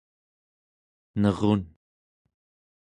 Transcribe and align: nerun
nerun 1.21 1.61